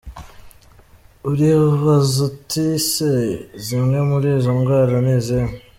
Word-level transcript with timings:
Uribaza 1.29 2.19
uti 2.27 2.59
ese 2.77 3.11
zimwe 3.65 3.97
muri 4.09 4.27
izo 4.37 4.51
ndwara 4.57 4.95
ni 5.05 5.11
izihe?. 5.17 5.51